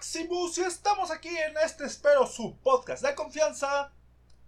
[0.00, 3.92] Maximus y estamos aquí en este espero su podcast de confianza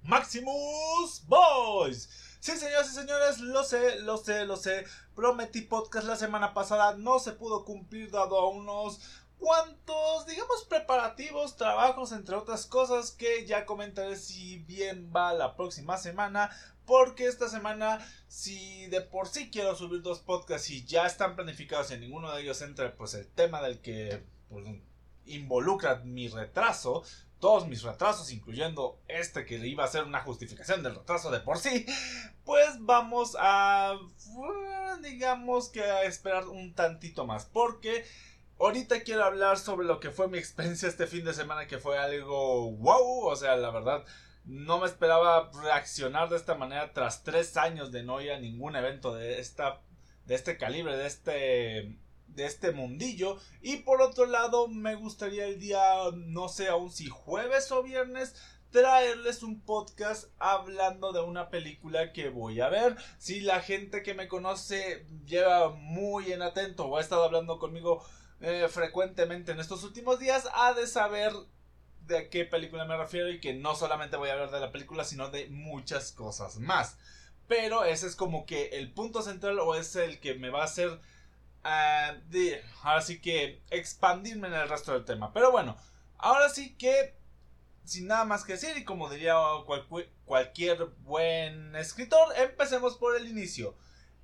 [0.02, 2.08] Maximus Boys.
[2.40, 4.86] Sí, señoras y señores, lo sé, lo sé, lo sé.
[5.14, 9.00] Prometí podcast la semana pasada, no se pudo cumplir dado a unos
[9.36, 15.98] cuantos, digamos, preparativos, trabajos, entre otras cosas que ya comentaré si bien va la próxima
[15.98, 16.48] semana.
[16.86, 21.90] Porque esta semana, si de por sí quiero subir dos podcasts y ya están planificados
[21.90, 24.64] y en ninguno de ellos entra pues el tema del que pues,
[25.26, 27.02] involucra mi retraso,
[27.40, 31.58] todos mis retrasos, incluyendo este que iba a ser una justificación del retraso de por
[31.58, 31.86] sí,
[32.44, 33.98] pues vamos a,
[35.02, 38.04] digamos que a esperar un tantito más, porque
[38.60, 41.98] ahorita quiero hablar sobre lo que fue mi experiencia este fin de semana, que fue
[41.98, 44.04] algo wow, o sea, la verdad,
[44.44, 48.76] no me esperaba reaccionar de esta manera tras tres años de no ir a ningún
[48.76, 49.80] evento de esta,
[50.26, 51.96] de este calibre, de este
[52.34, 53.38] de este mundillo.
[53.60, 55.82] Y por otro lado, me gustaría el día,
[56.14, 58.34] no sé aún si jueves o viernes,
[58.72, 62.96] traerles un podcast hablando de una película que voy a ver.
[63.18, 68.04] Si la gente que me conoce lleva muy en atento o ha estado hablando conmigo
[68.40, 71.32] eh, frecuentemente en estos últimos días, ha de saber
[72.06, 75.04] de qué película me refiero y que no solamente voy a hablar de la película,
[75.04, 76.96] sino de muchas cosas más.
[77.46, 80.64] Pero ese es como que el punto central o es el que me va a
[80.64, 81.00] hacer
[81.64, 82.14] Ah,
[82.82, 85.32] ahora sí que expandirme en el resto del tema.
[85.32, 85.76] Pero bueno,
[86.18, 87.14] ahora sí que
[87.84, 89.34] sin nada más que decir y como diría
[90.24, 93.76] cualquier buen escritor, empecemos por el inicio.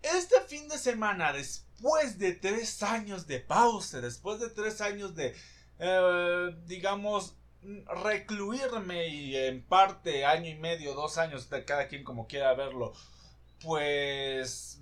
[0.02, 5.34] Este fin de semana, después de tres años de pausa, después de tres años de,
[5.80, 7.34] eh, digamos,
[8.04, 12.92] recluirme y en parte año y medio, dos años, de cada quien como quiera verlo,
[13.60, 14.80] pues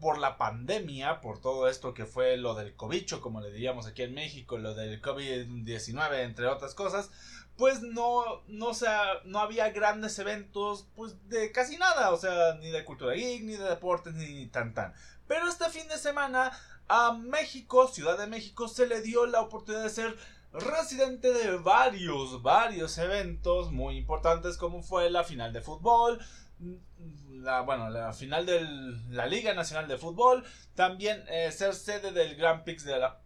[0.00, 4.02] por la pandemia, por todo esto que fue lo del cobicho, como le diríamos aquí
[4.02, 7.10] en México, lo del COVID-19, entre otras cosas,
[7.56, 12.70] pues no, no, sea, no había grandes eventos, pues de casi nada, o sea, ni
[12.70, 14.92] de cultura geek, ni de deportes, ni tan tan.
[15.26, 16.52] Pero este fin de semana
[16.88, 20.16] a México, Ciudad de México, se le dio la oportunidad de ser
[20.52, 26.20] residente de varios, varios eventos muy importantes como fue la final de fútbol,
[27.28, 28.60] la, bueno, la final de
[29.10, 30.44] la Liga Nacional de Fútbol,
[30.74, 33.20] también eh, ser sede del Grand Prix de la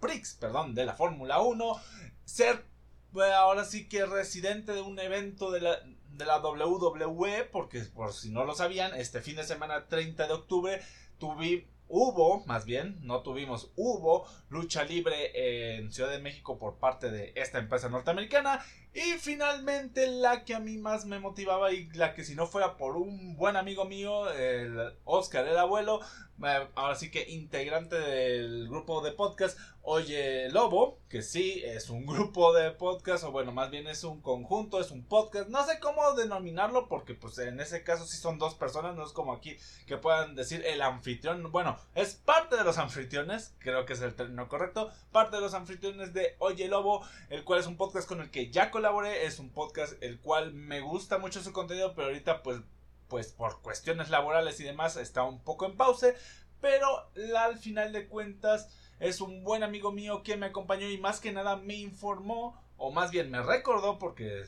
[0.00, 1.80] Prix, perdón, de la Fórmula 1,
[2.24, 2.64] ser
[3.12, 5.78] pues, ahora sí que residente de un evento de la
[6.16, 10.32] de la WWE, porque por si no lo sabían, este fin de semana 30 de
[10.32, 10.80] octubre
[11.18, 17.10] tuve hubo, más bien, no tuvimos, hubo lucha libre en Ciudad de México por parte
[17.10, 18.64] de esta empresa norteamericana
[18.96, 22.78] y finalmente la que a mí más me motivaba y la que si no fuera
[22.78, 26.00] por un buen amigo mío, el Oscar el abuelo,
[26.42, 29.58] eh, ahora sí que integrante del grupo de podcast
[29.88, 34.20] Oye Lobo, que sí es un grupo de podcast o bueno, más bien es un
[34.20, 38.38] conjunto, es un podcast, no sé cómo denominarlo porque pues en ese caso sí son
[38.38, 42.64] dos personas, no es como aquí que puedan decir el anfitrión, bueno, es parte de
[42.64, 47.06] los anfitriones, creo que es el término correcto, parte de los anfitriones de Oye Lobo,
[47.30, 48.72] el cual es un podcast con el que ya
[49.04, 52.60] es un podcast el cual me gusta mucho su contenido, pero ahorita pues,
[53.08, 56.14] pues por cuestiones laborales y demás está un poco en pause,
[56.60, 58.68] pero al final de cuentas
[59.00, 62.92] es un buen amigo mío que me acompañó y más que nada me informó, o
[62.92, 64.44] más bien me recordó porque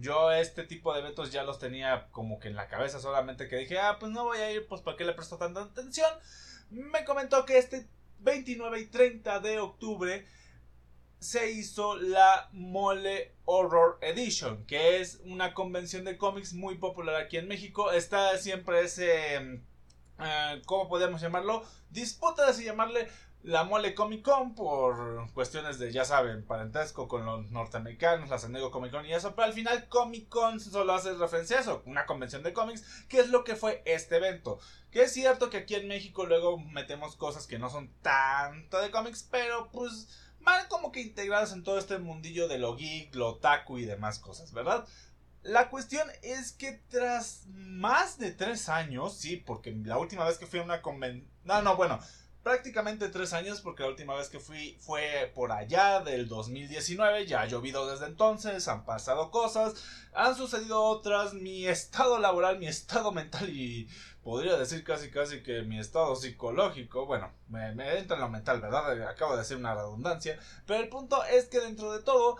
[0.00, 3.56] yo este tipo de eventos ya los tenía como que en la cabeza solamente que
[3.56, 6.10] dije, ah, pues no voy a ir, pues para qué le presto tanta atención.
[6.70, 7.86] Me comentó que este
[8.20, 10.26] 29 y 30 de octubre
[11.24, 17.38] se hizo la Mole Horror Edition, que es una convención de cómics muy popular aquí
[17.38, 17.90] en México.
[17.90, 21.64] Está siempre ese, eh, ¿cómo podemos llamarlo?
[21.88, 23.08] Disputa de si llamarle
[23.42, 28.52] la Mole Comic Con por cuestiones de, ya saben, parentesco con los norteamericanos, la San
[28.70, 32.04] Comic Con y eso, pero al final Comic Con solo hace referencia a eso, una
[32.04, 34.58] convención de cómics, que es lo que fue este evento.
[34.90, 38.90] Que es cierto que aquí en México luego metemos cosas que no son tanto de
[38.90, 43.30] cómics, pero pues van como que integradas en todo este mundillo de lo geek, lo
[43.30, 44.86] otaku y demás cosas, ¿verdad?
[45.42, 50.46] La cuestión es que tras más de tres años, sí, porque la última vez que
[50.46, 51.28] fui a una convención...
[51.44, 52.00] No, no, bueno,
[52.44, 57.40] prácticamente tres años porque la última vez que fui fue por allá del 2019, ya
[57.40, 59.74] ha llovido desde entonces, han pasado cosas,
[60.12, 63.88] han sucedido otras, mi estado laboral, mi estado mental y
[64.24, 67.68] podría decir casi casi que mi estado psicológico, bueno, me,
[67.98, 69.06] entra en lo mental, ¿verdad?
[69.06, 72.38] Acabo de decir una redundancia, pero el punto es que dentro de todo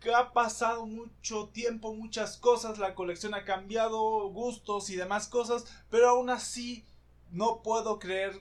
[0.00, 5.64] que ha pasado mucho tiempo, muchas cosas, la colección ha cambiado, gustos y demás cosas,
[5.90, 6.86] pero aún así
[7.32, 8.40] no puedo creer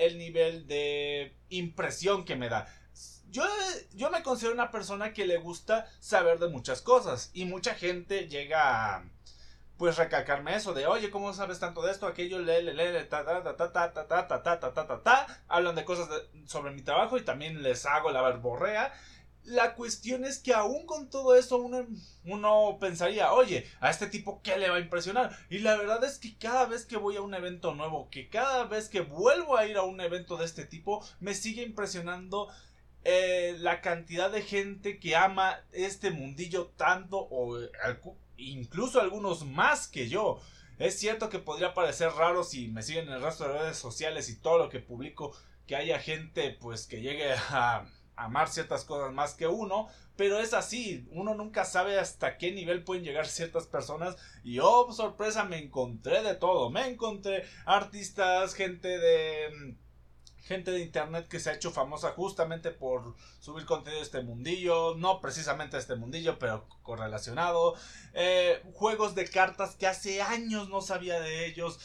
[0.00, 2.66] el nivel de impresión que me da.
[3.30, 3.44] yo,
[3.94, 8.26] yo me considero una persona que le gusta saber de muchas cosas y mucha gente
[8.26, 9.04] llega a
[9.78, 12.06] pues recalcarme eso de, oye, ¿cómo sabes tanto de esto?
[12.06, 15.02] Aquello, le, le, le, ta, ta, ta, ta, ta, ta, ta, ta, ta, ta, ta,
[15.02, 16.08] ta, hablan de cosas
[16.46, 18.92] sobre mi trabajo y también les hago la verborrea.
[19.44, 21.86] La cuestión es que aún con todo eso uno,
[22.24, 25.34] uno pensaría, oye, a este tipo qué le va a impresionar.
[25.48, 28.64] Y la verdad es que cada vez que voy a un evento nuevo, que cada
[28.64, 32.48] vez que vuelvo a ir a un evento de este tipo, me sigue impresionando
[33.04, 37.58] eh, la cantidad de gente que ama este mundillo tanto o
[38.38, 40.40] incluso algunos más que yo.
[40.78, 44.30] Es cierto que podría parecer raro si me siguen en el resto de redes sociales
[44.30, 45.36] y todo lo que publico
[45.66, 47.84] que haya gente pues que llegue a
[48.16, 52.82] amar ciertas cosas más que uno, pero es así, uno nunca sabe hasta qué nivel
[52.82, 58.98] pueden llegar ciertas personas y oh sorpresa me encontré de todo, me encontré artistas, gente
[58.98, 59.76] de
[60.48, 64.94] gente de internet que se ha hecho famosa justamente por subir contenido de este mundillo,
[64.96, 67.74] no precisamente de este mundillo, pero correlacionado,
[68.14, 71.78] eh, juegos de cartas que hace años no sabía de ellos,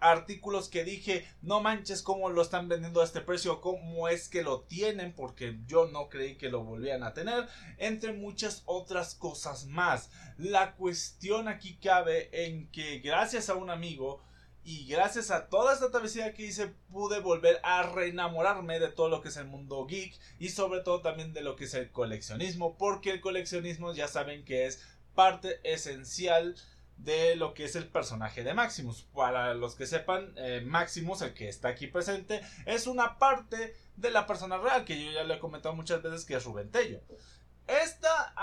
[0.00, 4.42] artículos que dije, no manches cómo lo están vendiendo a este precio, cómo es que
[4.42, 7.48] lo tienen, porque yo no creí que lo volvían a tener,
[7.78, 10.10] entre muchas otras cosas más.
[10.38, 14.22] La cuestión aquí cabe en que gracias a un amigo,
[14.64, 19.20] y gracias a toda esta travesía que hice pude volver a reenamorarme de todo lo
[19.20, 22.76] que es el mundo geek y sobre todo también de lo que es el coleccionismo
[22.78, 24.82] porque el coleccionismo ya saben que es
[25.14, 26.56] parte esencial
[26.96, 29.02] de lo que es el personaje de Maximus.
[29.14, 34.10] Para los que sepan, eh, Maximus, el que está aquí presente, es una parte de
[34.10, 37.00] la persona real que yo ya le he comentado muchas veces que es Rubén Tello.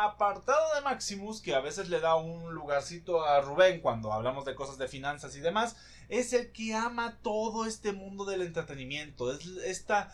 [0.04, 4.56] Apartado de Maximus, que a veces le da un lugarcito a Rubén cuando hablamos de
[4.56, 5.76] cosas de finanzas y demás,
[6.10, 9.32] es el que ama todo este mundo del entretenimiento.
[9.32, 10.12] Es esta,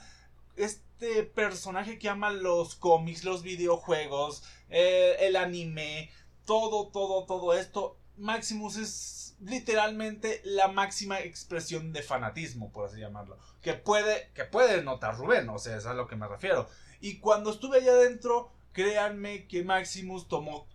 [0.55, 6.11] este personaje que ama los cómics, los videojuegos, eh, el anime,
[6.45, 7.97] todo, todo, todo esto.
[8.17, 13.37] Maximus es literalmente la máxima expresión de fanatismo, por así llamarlo.
[13.61, 16.67] Que puede, que puede notar Rubén, o sea, es a lo que me refiero.
[16.99, 20.67] Y cuando estuve allá adentro créanme que Maximus tomó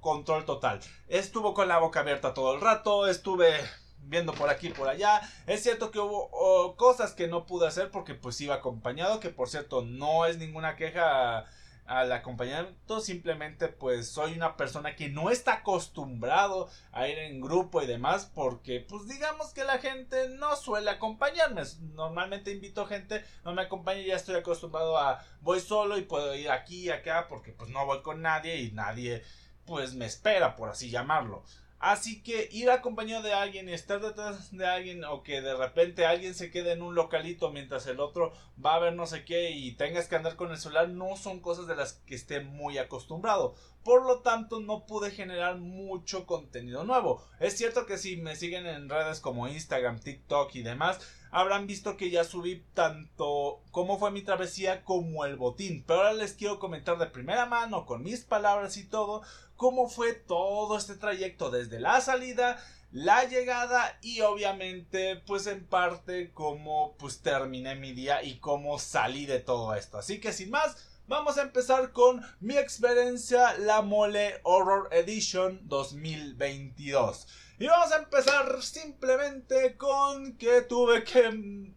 [0.00, 0.80] control total.
[1.08, 3.52] Estuvo con la boca abierta todo el rato, estuve
[3.98, 5.20] viendo por aquí por allá.
[5.46, 9.30] Es cierto que hubo oh, cosas que no pude hacer porque pues iba acompañado, que
[9.30, 11.46] por cierto no es ninguna queja
[11.86, 17.82] al acompañamiento, simplemente pues soy una persona que no está acostumbrado a ir en grupo
[17.82, 21.62] y demás porque pues digamos que la gente no suele acompañarme,
[21.94, 26.50] normalmente invito gente, no me acompaña, ya estoy acostumbrado a voy solo y puedo ir
[26.50, 29.22] aquí y acá porque pues no voy con nadie y nadie
[29.64, 31.44] pues me espera por así llamarlo.
[31.78, 36.06] Así que ir acompañado de alguien y estar detrás de alguien o que de repente
[36.06, 38.32] alguien se quede en un localito mientras el otro
[38.64, 41.40] va a ver no sé qué y tengas que andar con el celular no son
[41.40, 43.54] cosas de las que esté muy acostumbrado.
[43.84, 47.22] Por lo tanto no pude generar mucho contenido nuevo.
[47.40, 50.98] Es cierto que si me siguen en redes como Instagram, TikTok y demás,
[51.36, 55.84] habrán visto que ya subí tanto cómo fue mi travesía como el botín.
[55.86, 59.20] Pero ahora les quiero comentar de primera mano, con mis palabras y todo,
[59.54, 62.58] cómo fue todo este trayecto desde la salida,
[62.90, 69.26] la llegada y obviamente pues en parte cómo pues terminé mi día y cómo salí
[69.26, 69.98] de todo esto.
[69.98, 77.26] Así que sin más, vamos a empezar con mi experiencia La Mole Horror Edition 2022.
[77.58, 81.72] Y vamos a empezar simplemente con que tuve que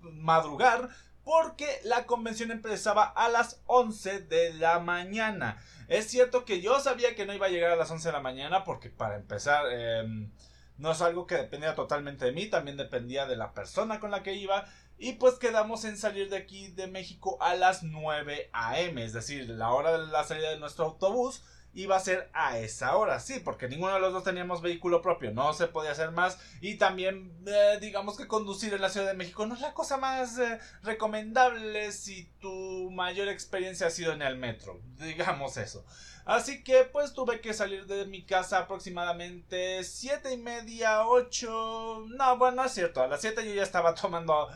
[0.00, 0.88] madrugar
[1.24, 5.60] porque la convención empezaba a las 11 de la mañana.
[5.88, 8.20] Es cierto que yo sabía que no iba a llegar a las 11 de la
[8.20, 10.30] mañana porque para empezar em,
[10.78, 14.22] no es algo que dependía totalmente de mí, también dependía de la persona con la
[14.22, 14.66] que iba.
[14.96, 19.50] Y pues quedamos en salir de aquí de México a las 9 a.m., es decir,
[19.50, 21.42] la hora de la salida de nuestro autobús
[21.76, 25.30] iba a ser a esa hora, sí, porque ninguno de los dos teníamos vehículo propio,
[25.32, 29.14] no se podía hacer más y también eh, digamos que conducir en la Ciudad de
[29.14, 34.22] México no es la cosa más eh, recomendable si tu mayor experiencia ha sido en
[34.22, 35.84] el metro, digamos eso.
[36.24, 42.38] Así que pues tuve que salir de mi casa aproximadamente siete y media, ocho, no,
[42.38, 44.48] bueno, no es cierto, a las siete yo ya estaba tomando,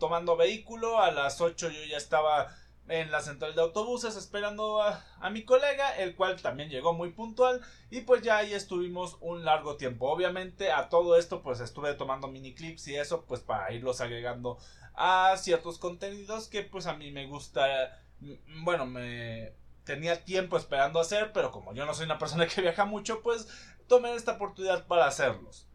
[0.00, 2.52] tomando vehículo, a las ocho yo ya estaba
[2.88, 7.60] en la central de autobuses esperando a, mi colega, el cual también llegó muy puntual
[7.90, 10.10] y pues ya ahí estuvimos un largo tiempo.
[10.10, 14.58] Obviamente a todo esto pues estuve tomando mini clips y eso pues para irlos agregando
[14.94, 19.52] a ciertos contenidos que pues a mí me gusta, mm, bueno, me
[19.84, 23.48] tenía tiempo esperando hacer, pero como yo no soy una persona que viaja mucho, pues
[23.86, 25.66] tomé esta oportunidad para hacerlos.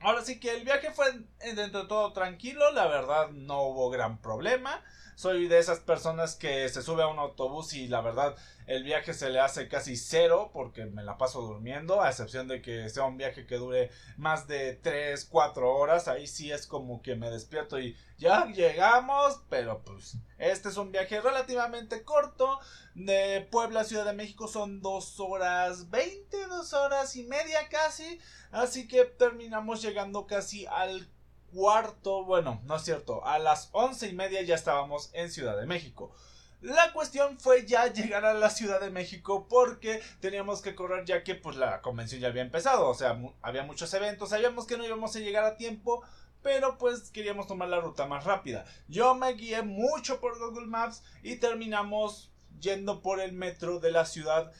[0.00, 1.06] Ahora sí que el viaje fue
[1.54, 4.82] dentro de todo tranquilo, la verdad no hubo gran problema.
[5.16, 9.12] Soy de esas personas que se sube a un autobús y la verdad el viaje
[9.12, 13.04] se le hace casi cero porque me la paso durmiendo, a excepción de que sea
[13.04, 17.30] un viaje que dure más de 3, 4 horas, ahí sí es como que me
[17.30, 22.58] despierto y ya llegamos, pero pues este es un viaje relativamente corto,
[22.94, 28.18] de Puebla a Ciudad de México son 2 horas 20, 2 horas y media casi,
[28.50, 31.06] así que terminamos llegando casi al
[31.54, 35.66] cuarto, bueno, no es cierto, a las once y media ya estábamos en Ciudad de
[35.66, 36.12] México.
[36.60, 41.22] La cuestión fue ya llegar a la Ciudad de México porque teníamos que correr ya
[41.22, 44.84] que pues la convención ya había empezado, o sea, había muchos eventos, sabíamos que no
[44.84, 46.02] íbamos a llegar a tiempo,
[46.42, 48.64] pero pues queríamos tomar la ruta más rápida.
[48.88, 54.06] Yo me guié mucho por Google Maps y terminamos yendo por el metro de la
[54.06, 54.50] ciudad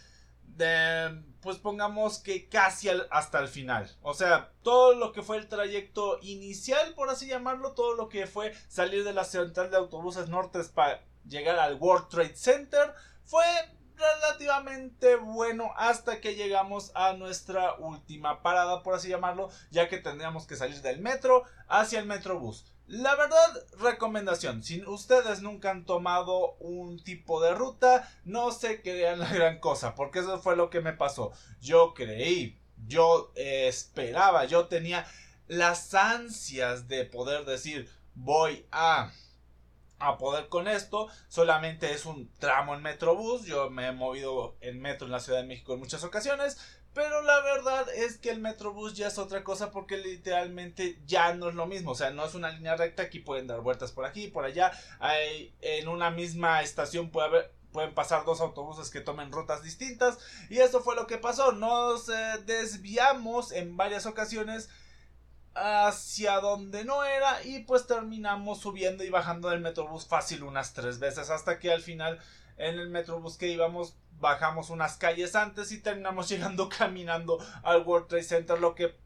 [1.41, 3.91] pues pongamos que casi hasta el final.
[4.03, 8.27] O sea, todo lo que fue el trayecto inicial, por así llamarlo, todo lo que
[8.27, 12.95] fue salir de la central de autobuses norte para llegar al World Trade Center,
[13.25, 13.45] fue
[13.97, 20.47] relativamente bueno hasta que llegamos a nuestra última parada, por así llamarlo, ya que tendríamos
[20.47, 22.74] que salir del metro hacia el metrobús.
[22.87, 29.21] La verdad, recomendación, si ustedes nunca han tomado un tipo de ruta, no se crean
[29.21, 31.33] la gran cosa, porque eso fue lo que me pasó.
[31.61, 35.07] Yo creí, yo esperaba, yo tenía
[35.49, 39.11] las ansias de poder decir, voy a
[39.99, 41.09] a poder con esto.
[41.29, 43.47] Solamente es un tramo en Metrobús.
[43.47, 46.59] Yo me he movido en metro en la Ciudad de México en muchas ocasiones.
[46.95, 51.49] Pero la verdad es que el Metrobús ya es otra cosa porque literalmente ya no
[51.49, 51.91] es lo mismo.
[51.91, 53.03] O sea, no es una línea recta.
[53.03, 54.71] Aquí pueden dar vueltas por aquí, por allá.
[55.01, 60.19] Hay, en una misma estación pueden pasar dos autobuses que tomen rutas distintas.
[60.49, 61.51] Y eso fue lo que pasó.
[61.51, 64.71] Nos eh, desviamos en varias ocasiones
[65.57, 70.99] hacia donde no era y pues terminamos subiendo y bajando del metrobús fácil unas tres
[70.99, 72.19] veces hasta que al final
[72.57, 78.09] en el metrobús que íbamos bajamos unas calles antes y terminamos llegando caminando al World
[78.09, 78.97] Trade Center, lo que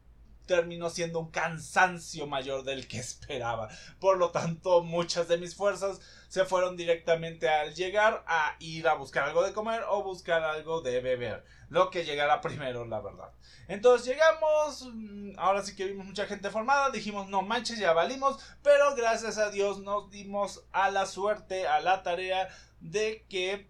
[0.49, 3.69] terminó siendo un cansancio mayor del que esperaba.
[3.99, 8.95] Por lo tanto, muchas de mis fuerzas se fueron directamente al llegar a ir a
[8.95, 11.45] buscar algo de comer o buscar algo de beber.
[11.69, 13.31] Lo que llegara primero, la verdad.
[13.67, 18.43] Entonces llegamos, mm, ahora sí que vimos mucha gente formada, dijimos no manches, ya valimos,
[18.63, 23.69] pero gracias a Dios nos dimos a la suerte, a la tarea de que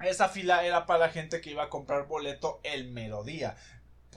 [0.00, 3.56] esa fila era para la gente que iba a comprar boleto el melodía.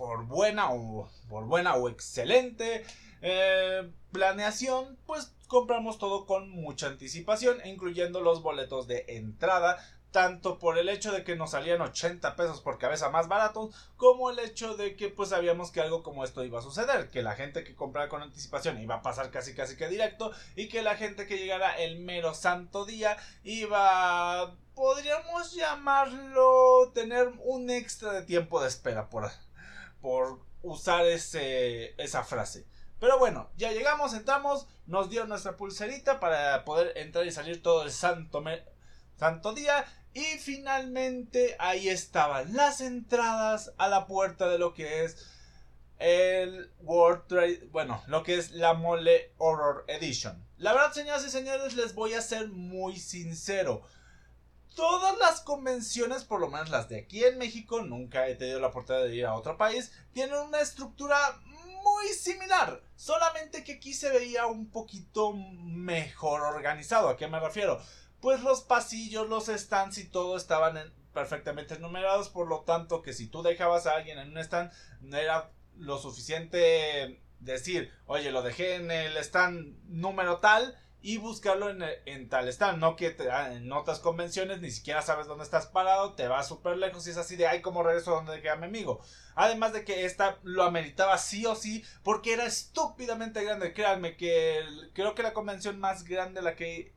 [0.01, 2.84] Por buena o por buena o excelente
[3.22, 9.77] eh, planeación, pues compramos todo con mucha anticipación, incluyendo los boletos de entrada,
[10.10, 14.31] tanto por el hecho de que nos salían 80 pesos por cabeza más baratos, como
[14.31, 17.36] el hecho de que pues sabíamos que algo como esto iba a suceder, que la
[17.36, 20.96] gente que comprara con anticipación iba a pasar casi casi que directo y que la
[20.96, 28.60] gente que llegara el mero santo día iba podríamos llamarlo tener un extra de tiempo
[28.60, 29.29] de espera por,
[30.01, 32.65] por usar ese, esa frase.
[33.00, 37.84] Pero bueno, ya llegamos, entramos, nos dio nuestra pulserita para poder entrar y salir todo
[37.84, 38.43] el santo,
[39.17, 39.86] santo día.
[40.13, 45.17] Y finalmente ahí estaban las entradas a la puerta de lo que es
[45.98, 50.43] el World Trade, bueno, lo que es la Mole Horror Edition.
[50.58, 53.84] La verdad, señoras y señores, les voy a ser muy sincero
[54.75, 58.68] todas las convenciones, por lo menos las de aquí en México, nunca he tenido la
[58.68, 61.18] oportunidad de ir a otro país, tienen una estructura
[61.84, 67.10] muy similar, solamente que aquí se veía un poquito mejor organizado.
[67.10, 67.82] ¿A qué me refiero?
[68.20, 73.28] Pues los pasillos, los stands y todo estaban perfectamente numerados, por lo tanto que si
[73.28, 78.75] tú dejabas a alguien en un stand, no era lo suficiente decir, oye, lo dejé
[78.75, 82.79] en el stand número tal y buscarlo en, tal stand.
[82.79, 86.77] No que ah, en otras convenciones ni siquiera sabes dónde estás parado, te vas súper
[86.77, 89.01] lejos y es así de ay, como regreso donde queda mi amigo.
[89.36, 93.74] Además de que esta lo ameritaba sí o sí porque era estúpidamente grande.
[93.74, 96.93] Créanme que creo que la convención más grande la que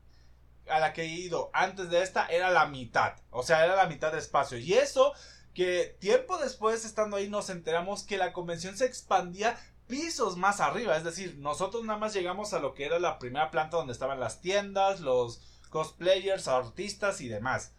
[0.68, 3.14] a la que he ido antes de esta era la mitad.
[3.30, 4.58] O sea, era la mitad de espacio.
[4.58, 5.14] Y eso
[5.54, 9.56] que tiempo después estando ahí nos enteramos que la convención se expandía
[9.87, 10.97] pisos más arriba.
[10.97, 14.21] Es decir, nosotros nada más llegamos a lo que era la primera planta donde estaban
[14.21, 17.75] las tiendas, los cosplayers, artistas y demás.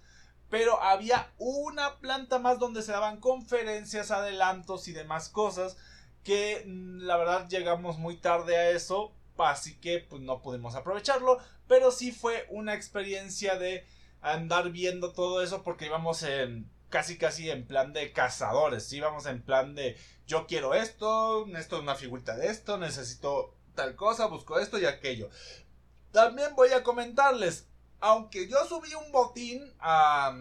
[0.50, 5.78] Pero había una planta más donde se daban conferencias, adelantos y demás cosas
[6.26, 11.38] que mm, la verdad llegamos muy tarde a eso, así que pues no pudimos aprovecharlo,
[11.68, 13.86] pero sí fue una experiencia de
[14.22, 19.42] andar viendo todo eso porque íbamos en casi casi en plan de cazadores, íbamos en
[19.42, 24.60] plan de yo quiero esto, esto es una figurita de esto, necesito tal cosa, busco
[24.60, 25.30] esto y aquello.
[26.12, 27.68] También voy a comentarles,
[28.00, 30.36] aunque yo subí un botín a,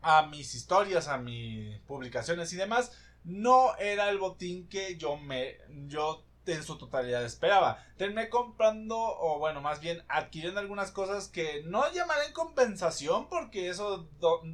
[0.00, 2.92] a mis historias, a mis publicaciones y demás,
[3.24, 7.84] no era el botín que yo me yo en su totalidad esperaba.
[7.96, 14.08] Terminé comprando, o bueno, más bien adquiriendo algunas cosas que no llamaré compensación, porque eso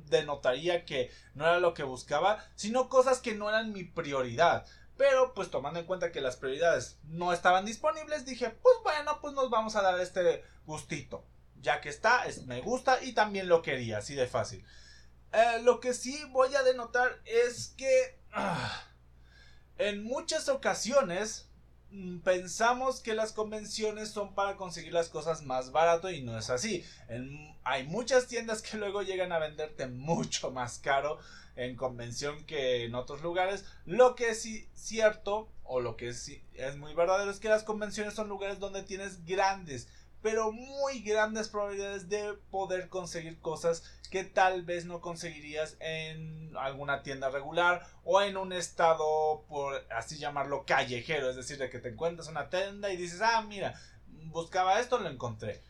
[0.07, 4.67] denotaría que no era lo que buscaba, sino cosas que no eran mi prioridad.
[4.97, 9.33] Pero pues tomando en cuenta que las prioridades no estaban disponibles, dije, pues bueno, pues
[9.33, 11.25] nos vamos a dar este gustito.
[11.61, 14.65] Ya que está, es, me gusta y también lo quería, así de fácil.
[15.33, 18.83] Eh, lo que sí voy a denotar es que ah,
[19.77, 21.48] en muchas ocasiones
[22.23, 26.85] pensamos que las convenciones son para conseguir las cosas más barato y no es así.
[27.65, 31.19] hay muchas tiendas que luego llegan a venderte mucho más caro
[31.57, 33.65] en convención que en otros lugares.
[33.85, 38.15] Lo que es cierto o lo que es, es muy verdadero es que las convenciones
[38.15, 39.89] son lugares donde tienes grandes
[40.23, 47.03] pero muy grandes probabilidades de poder conseguir cosas que tal vez no conseguirías en alguna
[47.03, 51.31] tienda regular o en un estado, por así llamarlo, callejero.
[51.31, 53.75] Es decir, de que te encuentras una tienda y dices, ah, mira,
[54.07, 55.63] buscaba esto, lo encontré.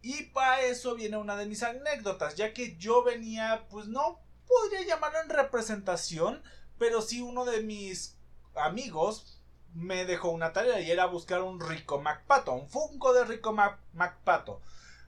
[0.00, 4.86] Y para eso viene una de mis anécdotas, ya que yo venía, pues no podría
[4.86, 6.42] llamarlo en representación,
[6.78, 8.16] pero sí uno de mis
[8.54, 9.40] amigos
[9.74, 14.60] me dejó una tarea y era buscar un Rico MacPato, un Funko de Rico MacPato.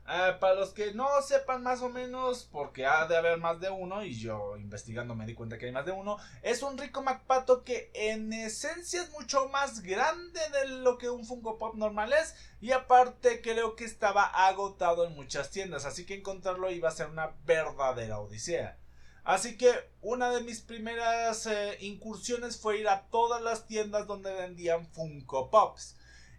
[0.08, 3.70] Eh, para los que no sepan más o menos, porque ha de haber más de
[3.70, 7.02] uno, y yo investigando me di cuenta que hay más de uno, es un Rico
[7.02, 12.12] MacPato que en esencia es mucho más grande de lo que un Funko Pop normal
[12.12, 16.92] es, y aparte creo que estaba agotado en muchas tiendas, así que encontrarlo iba a
[16.92, 18.78] ser una verdadera odisea.
[19.26, 24.32] Así que una de mis primeras eh, incursiones fue ir a todas las tiendas donde
[24.32, 25.96] vendían Funko Pops.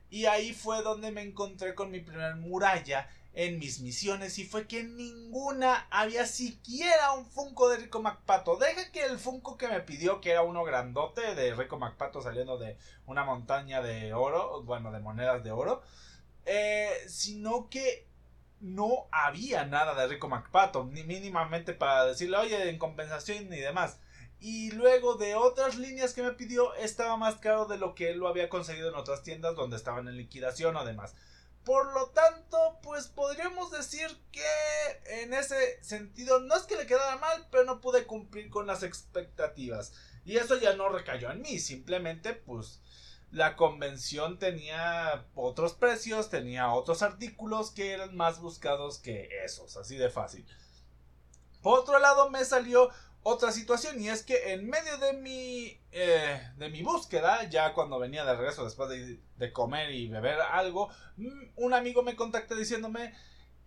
[0.09, 4.67] Y ahí fue donde me encontré con mi primer muralla en mis misiones y fue
[4.67, 8.55] que ninguna había siquiera un Funko de Rico MacPato.
[8.55, 12.57] Deja que el Funko que me pidió, que era uno grandote de Rico MacPato saliendo
[12.57, 15.81] de una montaña de oro, bueno, de monedas de oro,
[16.45, 18.06] eh, sino que
[18.59, 23.99] no había nada de Rico MacPato, ni mínimamente para decirle, oye, en compensación ni demás.
[24.39, 28.19] Y luego de otras líneas que me pidió, estaba más caro de lo que él
[28.19, 31.15] lo había conseguido en otras tiendas donde estaban en liquidación o demás.
[31.63, 37.17] Por lo tanto, pues podríamos decir que en ese sentido no es que le quedara
[37.17, 39.93] mal, pero no pude cumplir con las expectativas.
[40.23, 42.81] Y eso ya no recayó en mí, simplemente pues
[43.31, 49.97] la convención tenía otros precios, tenía otros artículos que eran más buscados que esos, así
[49.97, 50.45] de fácil.
[51.61, 52.89] Por otro lado, me salió
[53.23, 57.99] otra situación y es que en medio de mi, eh, de mi búsqueda, ya cuando
[57.99, 62.55] venía de regreso después de, de comer y beber algo, mm, un amigo me contactó
[62.55, 63.13] diciéndome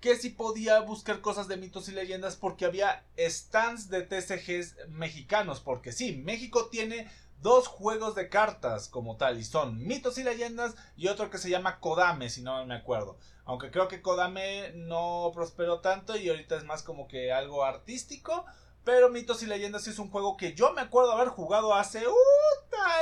[0.01, 5.61] que si podía buscar cosas de mitos y leyendas porque había stands de TCGs mexicanos,
[5.61, 7.11] porque sí, México tiene
[7.43, 11.51] dos juegos de cartas como tal y son mitos y leyendas y otro que se
[11.51, 16.57] llama Kodame si no me acuerdo aunque creo que Kodame no prosperó tanto y ahorita
[16.57, 18.45] es más como que algo artístico
[18.85, 22.13] pero mitos y leyendas es un juego que yo me acuerdo haber jugado hace uh,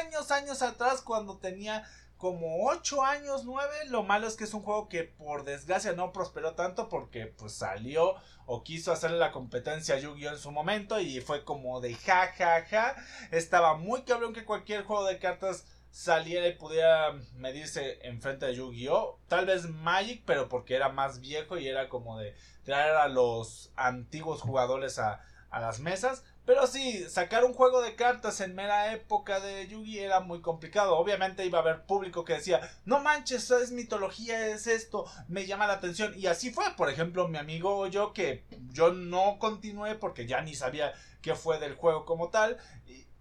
[0.01, 1.85] años años atrás cuando tenía
[2.19, 3.87] como 8 años, 9.
[3.87, 7.55] Lo malo es que es un juego que por desgracia no prosperó tanto porque pues
[7.55, 8.17] salió
[8.51, 12.33] o quiso hacerle la competencia a Yu-Gi-Oh en su momento y fue como de ja
[12.39, 12.97] ja ja.
[13.31, 19.21] Estaba muy cabrón que cualquier juego de cartas saliera y pudiera medirse enfrente de Yu-Gi-Oh!
[19.29, 22.35] Tal vez Magic, pero porque era más viejo y era como de
[22.65, 26.25] traer a los antiguos jugadores a, a las mesas.
[26.49, 30.97] Pero sí, sacar un juego de cartas en mera época de Yugi era muy complicado.
[30.97, 35.67] Obviamente iba a haber público que decía, no manches, es mitología, es esto, me llama
[35.67, 36.15] la atención.
[36.17, 40.55] Y así fue, por ejemplo, mi amigo yo, que yo no continué porque ya ni
[40.55, 42.57] sabía qué fue del juego como tal.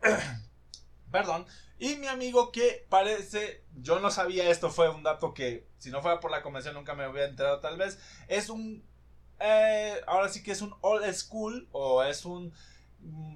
[1.11, 1.45] Perdón.
[1.79, 6.01] Y mi amigo que parece, yo no sabía esto, fue un dato que si no
[6.01, 7.99] fuera por la convención nunca me hubiera enterado tal vez.
[8.29, 8.85] Es un...
[9.41, 12.53] Eh, ahora sí que es un old school o es un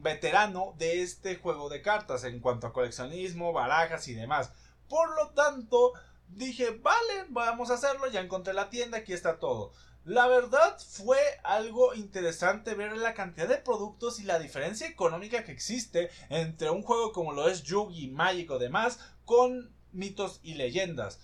[0.02, 4.52] veterano de este juego de cartas en cuanto a coleccionismo, barajas y demás.
[4.88, 5.94] Por lo tanto,
[6.28, 9.72] dije, vale, vamos a hacerlo, ya encontré la tienda, aquí está todo.
[10.04, 15.52] La verdad fue algo interesante ver la cantidad de productos y la diferencia económica que
[15.52, 21.20] existe entre un juego como lo es Yugi, Magic o demás con mitos y leyendas.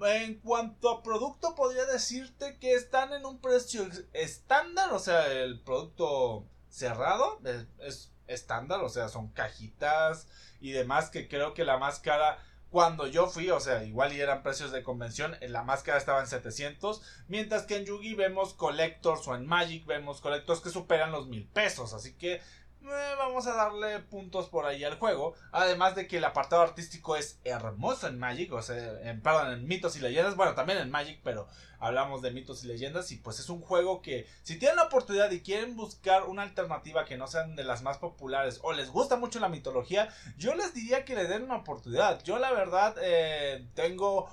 [0.00, 5.60] En cuanto a producto, podría decirte que están en un precio estándar, o sea, el
[5.60, 7.40] producto cerrado,
[7.78, 13.06] es, estándar, o sea, son cajitas y demás que creo que la más cara cuando
[13.06, 16.26] yo fui, o sea, igual y eran precios de convención, en la máscara estaba en
[16.26, 21.28] 700, mientras que en Yugi vemos collectors o en Magic vemos collectors que superan los
[21.28, 22.40] mil pesos, así que
[22.84, 25.34] eh, vamos a darle puntos por ahí al juego.
[25.52, 29.66] Además de que el apartado artístico es hermoso en Magic, o sea, en, perdón, en
[29.66, 30.36] mitos y leyendas.
[30.36, 33.10] Bueno, también en Magic, pero hablamos de mitos y leyendas.
[33.12, 37.04] Y pues es un juego que, si tienen la oportunidad y quieren buscar una alternativa
[37.04, 40.74] que no sean de las más populares o les gusta mucho la mitología, yo les
[40.74, 42.22] diría que le den una oportunidad.
[42.24, 44.28] Yo, la verdad, eh, tengo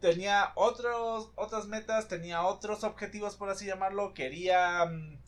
[0.00, 4.14] tenía otros, otras metas, tenía otros objetivos, por así llamarlo.
[4.14, 5.19] Quería mm,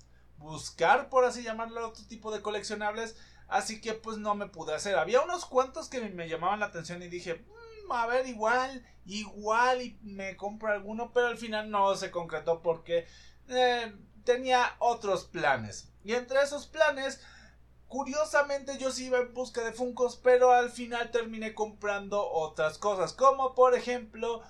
[0.42, 3.16] buscar, por así llamarlo, otro tipo de coleccionables.
[3.48, 4.96] Así que pues no me pude hacer.
[4.96, 9.82] Había unos cuantos que me llamaban la atención y dije, mm, a ver, igual, igual
[9.82, 13.06] y me compro alguno, pero al final no se concretó porque
[13.48, 15.90] eh, tenía otros planes.
[16.04, 17.20] Y entre esos planes,
[17.88, 23.12] curiosamente yo sí iba en busca de Funcos, pero al final terminé comprando otras cosas,
[23.12, 24.42] como por ejemplo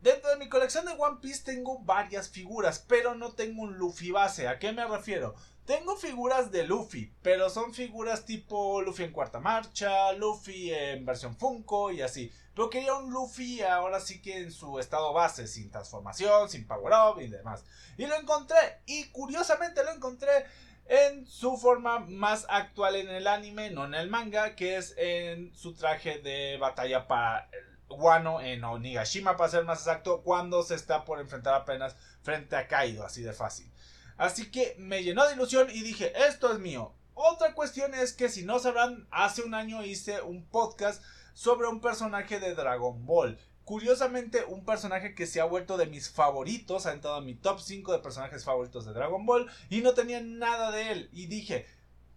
[0.00, 4.10] Dentro de mi colección de One Piece tengo varias figuras, pero no tengo un Luffy
[4.10, 4.48] base.
[4.48, 5.34] ¿A qué me refiero?
[5.66, 11.36] Tengo figuras de Luffy, pero son figuras tipo Luffy en cuarta marcha, Luffy en versión
[11.36, 12.32] Funko y así.
[12.54, 16.94] Pero quería un Luffy ahora sí que en su estado base, sin transformación, sin power
[16.94, 17.66] up y demás.
[17.98, 20.46] Y lo encontré, y curiosamente lo encontré
[20.86, 25.54] en su forma más actual en el anime, no en el manga, que es en
[25.54, 27.48] su traje de batalla para
[27.90, 32.68] Wano en Onigashima, para ser más exacto, cuando se está por enfrentar apenas frente a
[32.68, 33.70] Kaido, así de fácil.
[34.16, 36.94] Así que me llenó de ilusión y dije, esto es mío.
[37.14, 41.02] Otra cuestión es que si no sabrán, hace un año hice un podcast
[41.34, 43.38] sobre un personaje de Dragon Ball.
[43.64, 47.60] Curiosamente, un personaje que se ha vuelto de mis favoritos, ha entrado en mi top
[47.60, 51.10] 5 de personajes favoritos de Dragon Ball y no tenía nada de él.
[51.12, 51.66] Y dije,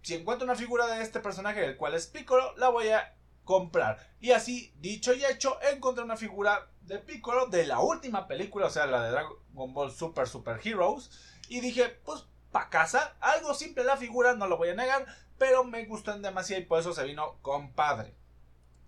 [0.02, 3.98] si encuentro una figura de este personaje, el cual es Piccolo, la voy a comprar.
[4.20, 8.70] Y así, dicho y hecho, encontré una figura de Piccolo de la última película, o
[8.70, 11.10] sea, la de Dragon Ball Super Super Heroes.
[11.48, 15.06] Y dije, pues, pa' casa, algo simple la figura, no lo voy a negar,
[15.38, 18.14] pero me gustó en demasiado y por eso se vino compadre.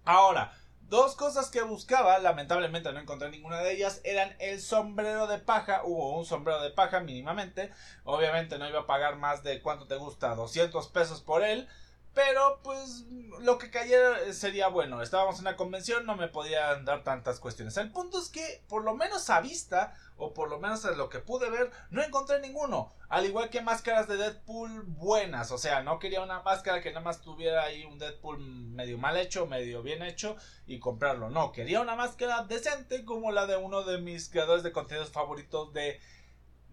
[0.05, 0.53] Ahora,
[0.89, 5.83] dos cosas que buscaba, lamentablemente no encontré ninguna de ellas, eran el sombrero de paja,
[5.85, 7.73] hubo un sombrero de paja mínimamente,
[8.05, 11.69] obviamente no iba a pagar más de cuánto te gusta, 200 pesos por él.
[12.17, 13.05] Pero pues
[13.41, 15.03] lo que cayera sería bueno.
[15.03, 17.77] Estábamos en una convención, no me podían dar tantas cuestiones.
[17.77, 21.11] El punto es que por lo menos a vista, o por lo menos a lo
[21.11, 22.91] que pude ver, no encontré ninguno.
[23.11, 25.51] Al igual que máscaras de Deadpool buenas.
[25.51, 29.19] O sea, no quería una máscara que nada más tuviera ahí un Deadpool medio mal
[29.19, 31.29] hecho, medio bien hecho y comprarlo.
[31.29, 35.75] No, quería una máscara decente como la de uno de mis creadores de contenidos favoritos
[35.75, 36.01] de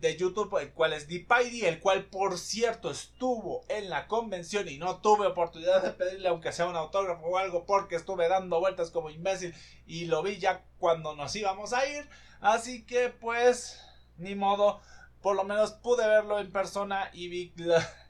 [0.03, 4.77] de YouTube, el cual es DeepID, el cual por cierto estuvo en la convención y
[4.77, 8.91] no tuve oportunidad de pedirle aunque sea un autógrafo o algo porque estuve dando vueltas
[8.91, 9.55] como imbécil
[9.87, 12.07] y lo vi ya cuando nos íbamos a ir.
[12.41, 13.79] Así que pues,
[14.17, 14.81] ni modo,
[15.21, 17.53] por lo menos pude verlo en persona y vi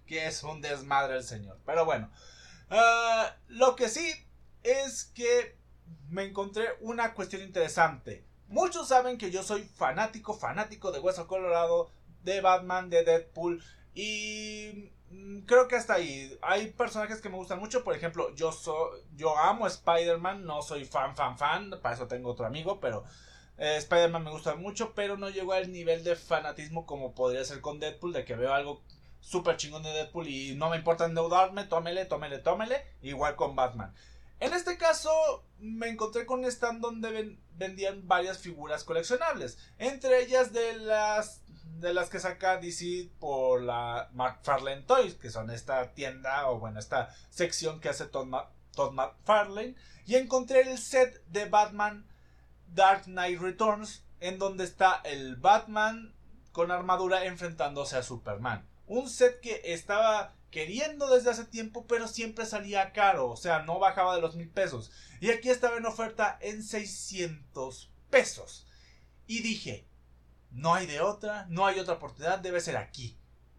[0.07, 1.59] que es un desmadre el señor.
[1.63, 2.09] Pero bueno,
[2.71, 4.11] ah, lo que sí
[4.63, 5.59] es que
[6.09, 8.25] me encontré una cuestión interesante.
[8.47, 11.89] Muchos saben que yo soy fanático, fanático de Hueso Colorado,
[12.23, 16.37] de Batman, de Deadpool y mm, creo que hasta ahí.
[16.41, 20.85] Hay personajes que me gustan mucho, por ejemplo, yo soy yo amo Spider-Man, no soy
[20.85, 23.03] fan fan fan, para eso tengo otro amigo, pero
[23.57, 27.61] eh, Spider-Man me gusta mucho, pero no llego al nivel de fanatismo como podría ser
[27.61, 28.81] con Deadpool, de que veo algo
[29.19, 33.93] súper chingón de Deadpool y no me importa endeudarme, tómele, tómele, tómele, igual con Batman.
[34.43, 35.09] En este caso
[35.57, 41.39] me encontré con un stand donde vendían varias figuras coleccionables, entre ellas de las
[41.79, 46.77] de las que saca DC por la McFarlane Toys, que son esta tienda o bueno,
[46.77, 48.27] esta sección que hace Todd,
[48.91, 49.75] McFarlane,
[50.05, 52.05] y encontré el set de Batman
[52.67, 56.13] Dark Knight Returns, en donde está el Batman
[56.51, 58.67] con armadura enfrentándose a Superman.
[58.87, 63.79] Un set que estaba queriendo desde hace tiempo, pero siempre salía caro, o sea, no
[63.79, 64.91] bajaba de los mil pesos.
[65.19, 68.67] Y aquí estaba en oferta en 600 pesos.
[69.25, 69.87] Y dije,
[70.51, 73.17] no hay de otra, no hay otra oportunidad, debe ser aquí.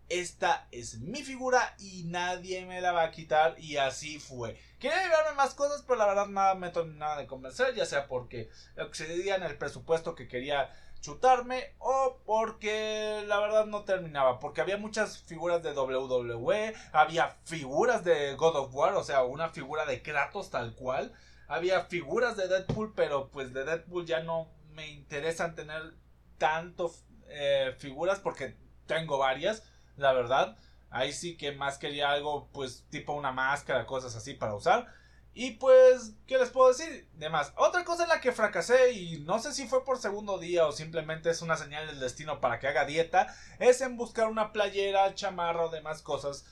[0.08, 4.56] Esta es mi figura y nadie me la va a quitar y así fue.
[4.78, 8.50] Quería llevarme más cosas, pero la verdad nada me nada de convencer, ya sea porque
[8.76, 10.70] excedía en el presupuesto que quería
[11.04, 18.04] chutarme o porque la verdad no terminaba, porque había muchas figuras de WWE, había figuras
[18.04, 21.12] de God of War, o sea, una figura de Kratos tal cual,
[21.46, 25.92] había figuras de Deadpool, pero pues de Deadpool ya no me interesan tener
[26.38, 26.90] tanto
[27.28, 29.62] eh, figuras porque tengo varias,
[29.96, 30.56] la verdad.
[30.88, 34.86] Ahí sí que más quería algo, pues, tipo una máscara, cosas así para usar.
[35.36, 37.08] Y pues, ¿qué les puedo decir?
[37.14, 37.52] Demás.
[37.56, 40.72] Otra cosa en la que fracasé, y no sé si fue por segundo día o
[40.72, 45.12] simplemente es una señal del destino para que haga dieta, es en buscar una playera,
[45.16, 46.46] chamarra o demás cosas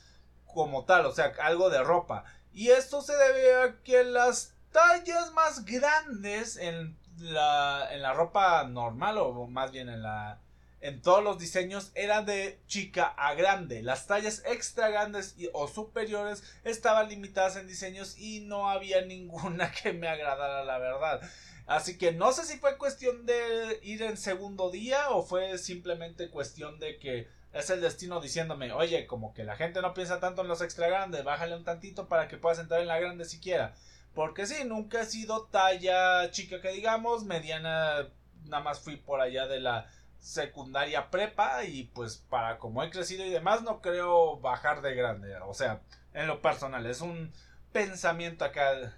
[0.47, 2.25] como tal, o sea, algo de ropa.
[2.53, 8.65] Y esto se debe a que las tallas más grandes en la, en la ropa
[8.65, 10.42] normal, o más bien en la
[10.83, 13.83] en todos los diseños era de chica a grande.
[13.83, 19.93] Las tallas extra grandes o superiores estaban limitadas en diseños y no había ninguna que
[19.93, 21.23] me agradara la verdad.
[21.67, 26.31] Así que no sé si fue cuestión de ir en segundo día o fue simplemente
[26.31, 30.43] cuestión de que es el destino diciéndome, oye, como que la gente no piensa tanto
[30.43, 33.75] en los extra grandes, bájale un tantito para que puedas entrar en la grande siquiera.
[34.15, 38.09] Porque sí, nunca he sido talla chica que digamos, mediana,
[38.45, 39.87] nada más fui por allá de la
[40.23, 45.37] secundaria prepa y pues para como he crecido y demás no creo bajar de grande,
[45.45, 45.83] o sea,
[46.15, 47.33] en lo personal, es un
[47.73, 48.95] pensamiento acá,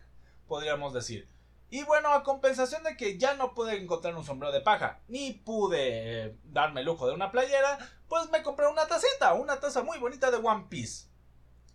[0.46, 1.28] podríamos decir.
[1.70, 5.32] Y bueno, a compensación de que ya no pude encontrar un sombrero de paja, ni
[5.32, 9.82] pude eh, darme el lujo de una playera, pues me compré una tacita, una taza
[9.82, 11.08] muy bonita de One Piece.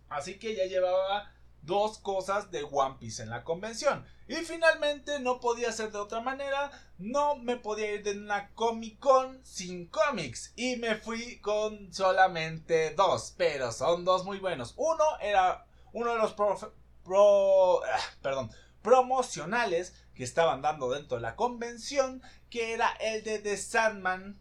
[0.08, 1.32] Así que ya llevaba
[1.62, 4.06] dos cosas de One Piece en la convención.
[4.30, 9.00] Y finalmente no podía ser de otra manera, no me podía ir de una Comic
[9.00, 10.52] Con sin cómics.
[10.54, 14.74] Y me fui con solamente dos, pero son dos muy buenos.
[14.76, 21.34] Uno era uno de los pro, ah, perdón, promocionales que estaban dando dentro de la
[21.34, 24.38] convención, que era el de The Sandman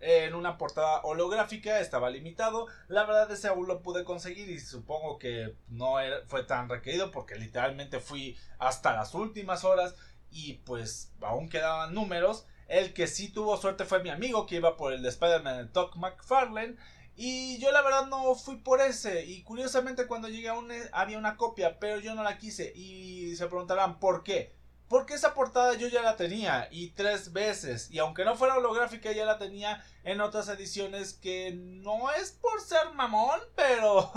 [0.00, 2.66] en una portada holográfica, estaba limitado.
[2.88, 7.36] La verdad ese aún lo pude conseguir y supongo que no fue tan requerido porque
[7.36, 9.94] literalmente fui hasta las últimas horas
[10.30, 12.46] y pues aún quedaban números.
[12.68, 15.72] El que sí tuvo suerte fue mi amigo que iba por el de Spider-Man de
[15.72, 16.76] Doc McFarlane.
[17.18, 19.24] Y yo la verdad no fui por ese.
[19.24, 20.56] Y curiosamente cuando llegué a
[20.92, 22.72] había una copia, pero yo no la quise.
[22.76, 24.55] Y se preguntarán por qué.
[24.88, 27.90] Porque esa portada yo ya la tenía y tres veces.
[27.90, 32.60] Y aunque no fuera holográfica, ya la tenía en otras ediciones que no es por
[32.60, 34.12] ser mamón, pero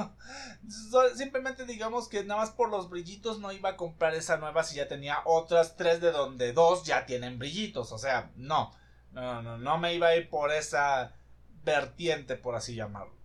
[1.15, 4.75] simplemente digamos que nada más por los brillitos no iba a comprar esa nueva si
[4.75, 7.91] ya tenía otras tres de donde dos ya tienen brillitos.
[7.91, 8.71] O sea, no.
[9.11, 11.15] No, no, no me iba a ir por esa
[11.63, 13.19] vertiente, por así llamarlo.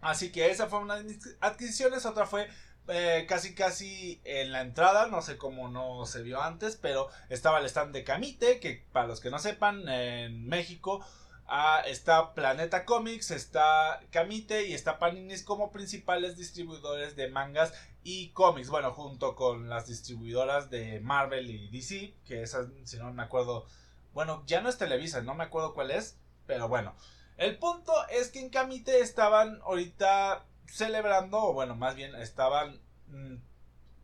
[0.00, 2.06] Así que esa fue una de mis adquisiciones.
[2.06, 2.48] Otra fue
[2.88, 7.58] eh, casi casi en la entrada, no sé cómo no se vio antes, pero estaba
[7.58, 11.04] el stand de Camite, que para los que no sepan, en México
[11.46, 17.72] ah, está Planeta Comics, está Camite y está Paninis como principales distribuidores de mangas
[18.04, 23.12] y cómics, bueno, junto con las distribuidoras de Marvel y DC, que esas, si no
[23.12, 23.66] me acuerdo,
[24.14, 26.94] bueno, ya no es Televisa, no me acuerdo cuál es, pero bueno.
[27.36, 33.36] El punto es que en Camite estaban ahorita celebrando, o bueno, más bien estaban mm,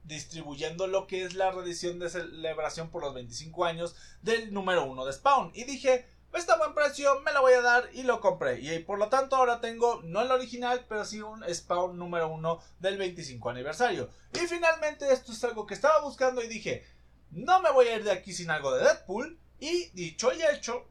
[0.05, 5.05] distribuyendo lo que es la reedición de celebración por los 25 años del número 1
[5.05, 5.53] de Spawn.
[5.55, 8.61] Y dije, está a buen precio, me la voy a dar y lo compré.
[8.61, 12.61] Y por lo tanto ahora tengo, no el original, pero sí un Spawn número 1
[12.81, 14.09] del 25 aniversario.
[14.35, 16.85] Y finalmente esto es algo que estaba buscando y dije,
[17.31, 19.39] no me voy a ir de aquí sin algo de Deadpool.
[19.61, 20.89] Y dicho y hecho,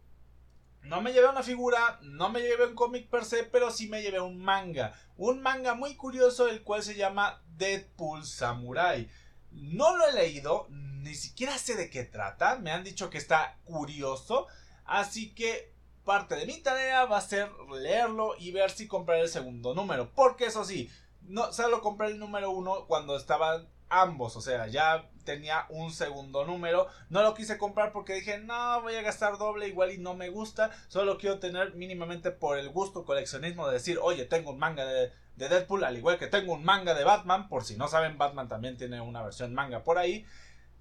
[0.84, 4.02] no me llevé una figura, no me llevé un cómic per se, pero sí me
[4.02, 4.94] llevé un manga.
[5.18, 9.10] Un manga muy curioso, el cual se llama Deadpool Samurai.
[9.52, 12.58] No lo he leído, ni siquiera sé de qué trata.
[12.58, 14.48] Me han dicho que está curioso.
[14.86, 19.30] Así que parte de mi tarea va a ser leerlo y ver si comprar el
[19.30, 20.12] segundo número.
[20.16, 20.90] Porque eso sí,
[21.22, 24.36] no, solo compré el número uno cuando estaban ambos.
[24.36, 26.88] O sea, ya tenía un segundo número.
[27.10, 30.30] No lo quise comprar porque dije, no, voy a gastar doble igual y no me
[30.30, 30.72] gusta.
[30.88, 35.12] Solo quiero tener mínimamente por el gusto coleccionismo de decir, oye, tengo un manga de,
[35.36, 37.50] Deadpool, al igual que tengo un manga de Batman.
[37.50, 40.26] Por si no saben, Batman también tiene una versión manga por ahí.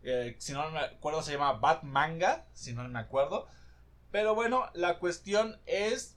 [0.03, 3.46] Eh, si no me acuerdo, se llama Batmanga, si no me acuerdo.
[4.11, 6.16] Pero bueno, la cuestión es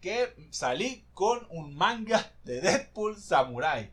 [0.00, 3.90] que salí con un manga de Deadpool Samurai.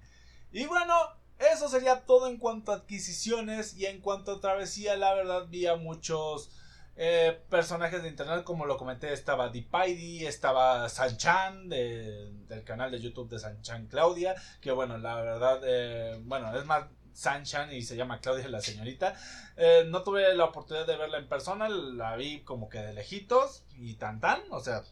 [0.52, 0.94] Y bueno,
[1.39, 4.96] eso sería todo en cuanto a adquisiciones y en cuanto a travesía.
[4.96, 6.52] La verdad vi a muchos
[6.96, 13.02] eh, personajes de internet, como lo comenté, estaba Dipaidi, estaba Sanchan de, del canal de
[13.02, 17.96] YouTube de Sanchan Claudia, que bueno, la verdad, eh, bueno, es más Sanchan y se
[17.96, 19.15] llama Claudia la señorita.
[19.58, 23.63] Eh, no tuve la oportunidad de verla en persona, la vi como que de lejitos
[23.72, 24.84] y tan tan, o sea,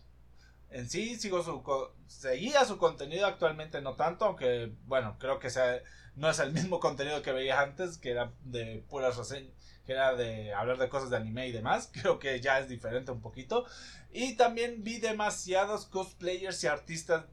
[0.72, 1.64] en sí sigo su
[2.08, 5.82] seguía su contenido actualmente no tanto, aunque bueno, creo que sea
[6.16, 9.54] no es el mismo contenido que veía antes, que era de puras reseñas,
[9.86, 11.90] que era de hablar de cosas de anime y demás.
[12.02, 13.66] Creo que ya es diferente un poquito.
[14.12, 17.26] Y también vi demasiados cosplayers y artistas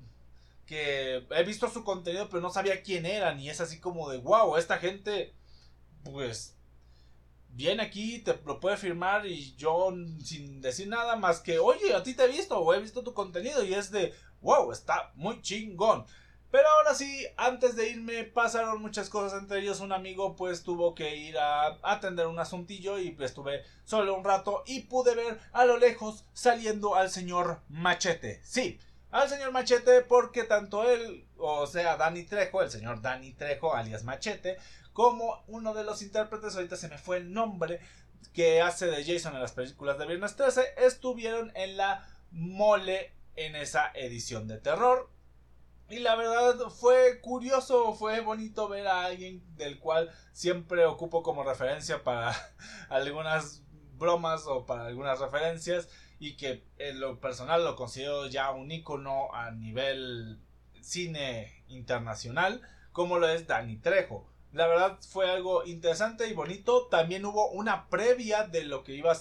[0.67, 4.19] que he visto su contenido pero no sabía quién eran y es así como de
[4.19, 5.33] wow, esta gente
[6.05, 6.59] pues
[7.49, 9.91] viene aquí, te lo puede firmar y yo
[10.23, 13.14] sin decir nada más que oye, a ti te he visto o he visto tu
[13.14, 14.12] contenido y es de
[14.43, 16.05] wow, está muy chingón.
[16.50, 20.94] Pero ahora sí, antes de irme pasaron muchas cosas, entre ellos un amigo pues tuvo
[20.94, 25.66] que ir a atender un asuntillo y estuve solo un rato y pude ver a
[25.66, 28.40] lo lejos saliendo al señor Machete.
[28.44, 28.80] Sí,
[29.11, 34.04] al señor Machete porque tanto él, o sea, Dani Trejo, el señor Dani Trejo alias
[34.04, 34.56] Machete,
[34.94, 37.80] como uno de los intérpretes, ahorita se me fue el nombre,
[38.32, 43.54] que hace de Jason en las películas de Viernes 13, estuvieron en la mole en
[43.54, 45.11] esa edición de terror
[45.90, 51.44] y la verdad fue curioso, fue bonito ver a alguien del cual siempre ocupo como
[51.44, 52.35] referencia para
[52.90, 53.62] algunas
[53.96, 59.33] bromas o para algunas referencias y que en lo personal lo considero ya un icono
[59.35, 60.40] a nivel
[60.81, 64.29] cine internacional como lo es Danny Trejo.
[64.53, 66.87] La verdad fue algo interesante y bonito.
[66.88, 69.12] También hubo una previa de lo que iba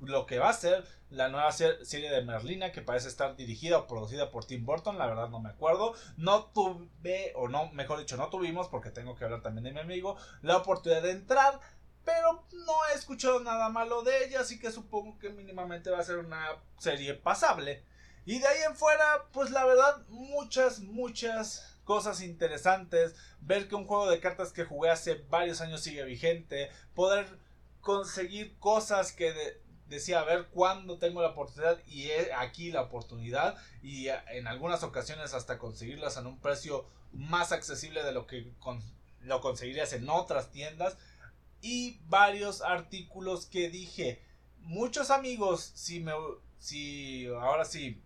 [0.00, 3.86] lo que va a ser la nueva serie de Merlina que parece estar dirigida o
[3.86, 5.94] producida por Tim Burton, la verdad no me acuerdo.
[6.16, 9.80] No tuve, o no, mejor dicho, no tuvimos, porque tengo que hablar también de mi
[9.80, 11.60] amigo, la oportunidad de entrar,
[12.04, 16.04] pero no he escuchado nada malo de ella, así que supongo que mínimamente va a
[16.04, 16.46] ser una
[16.78, 17.84] serie pasable.
[18.24, 23.14] Y de ahí en fuera, pues la verdad, muchas, muchas cosas interesantes.
[23.40, 26.70] Ver que un juego de cartas que jugué hace varios años sigue vigente.
[26.94, 27.38] Poder
[27.80, 33.56] conseguir cosas que de, decía a ver cuándo tengo la oportunidad y aquí la oportunidad
[33.82, 38.52] y en algunas ocasiones hasta conseguirlas en un precio más accesible de lo que
[39.20, 40.96] lo conseguirías en otras tiendas.
[41.62, 44.22] Y varios artículos que dije
[44.66, 46.12] muchos amigos si me
[46.58, 48.02] si ahora sí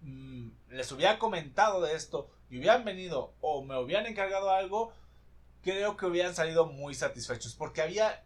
[0.00, 4.92] mm, les hubiera comentado de esto y hubieran venido o me hubieran encargado algo
[5.62, 8.24] creo que hubieran salido muy satisfechos porque había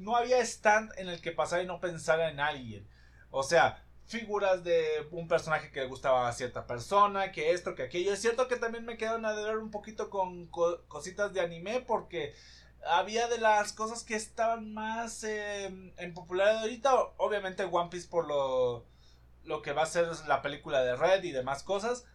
[0.00, 2.88] no había stand en el que pasara y no pensara en alguien.
[3.30, 4.82] O sea, figuras de
[5.12, 8.12] un personaje que le gustaba a cierta persona, que esto, que aquello.
[8.12, 12.34] Es cierto que también me quedaron a ver un poquito con cositas de anime porque
[12.86, 16.94] había de las cosas que estaban más em, en popularidad ahorita.
[17.18, 18.86] Obviamente One Piece por lo,
[19.44, 22.06] lo que va a ser la película de Red y demás cosas.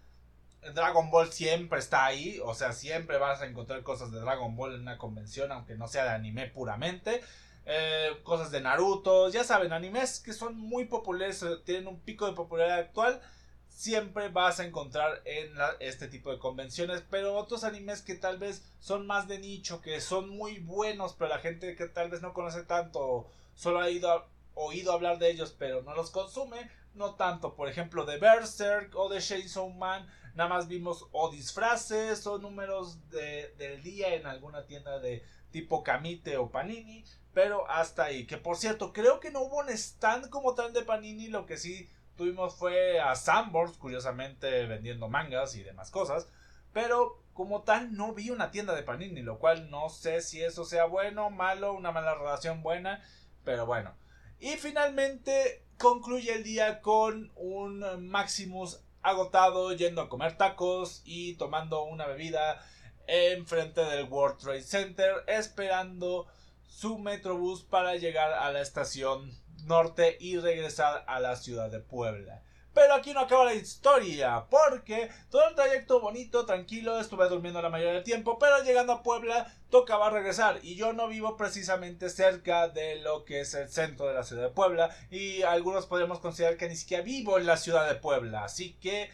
[0.73, 4.73] Dragon Ball siempre está ahí, o sea, siempre vas a encontrar cosas de Dragon Ball
[4.73, 7.21] en una convención, aunque no sea de anime puramente.
[7.65, 12.27] Eh, cosas de Naruto, ya saben, animes que son muy populares, eh, tienen un pico
[12.27, 13.19] de popularidad actual,
[13.67, 18.63] siempre vas a encontrar en este tipo de convenciones, pero otros animes que tal vez
[18.79, 22.33] son más de nicho, que son muy buenos, pero la gente que tal vez no
[22.33, 27.55] conoce tanto, solo ha ido oído hablar de ellos, pero no los consume, no tanto,
[27.55, 33.09] por ejemplo, de Berserk o de Chainsaw Man, nada más vimos o disfraces o números
[33.09, 37.03] de, del día en alguna tienda de tipo Kamite o Panini,
[37.35, 38.25] pero hasta ahí.
[38.25, 41.27] Que por cierto, creo que no hubo un stand como tal de Panini.
[41.27, 46.29] Lo que sí tuvimos fue a Sandbox, curiosamente vendiendo mangas y demás cosas.
[46.71, 50.63] Pero como tal no vi una tienda de Panini, lo cual no sé si eso
[50.63, 53.03] sea bueno, malo, una mala relación buena.
[53.43, 53.93] Pero bueno.
[54.39, 61.83] Y finalmente concluye el día con un Maximus agotado yendo a comer tacos y tomando
[61.83, 62.65] una bebida
[63.07, 66.27] enfrente del World Trade Center esperando
[66.75, 69.31] su metrobús para llegar a la estación
[69.63, 72.43] norte y regresar a la ciudad de Puebla.
[72.73, 77.69] Pero aquí no acaba la historia, porque todo el trayecto bonito, tranquilo, estuve durmiendo la
[77.69, 82.67] mayoría del tiempo, pero llegando a Puebla tocaba regresar y yo no vivo precisamente cerca
[82.67, 86.57] de lo que es el centro de la ciudad de Puebla y algunos podemos considerar
[86.57, 89.09] que ni siquiera vivo en la ciudad de Puebla, así que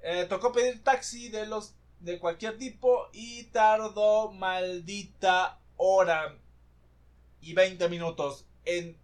[0.00, 6.38] eh, tocó pedir taxi de los de cualquier tipo y tardó maldita hora
[7.42, 8.98] y 20 minutos en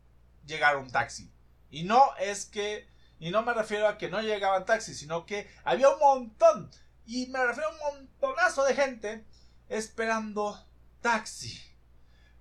[0.46, 1.30] llegar un taxi.
[1.70, 5.46] Y no es que, y no me refiero a que no llegaban taxis, sino que
[5.64, 6.70] había un montón,
[7.04, 9.24] y me refiero a un montonazo de gente
[9.68, 10.58] esperando
[11.00, 11.60] taxi.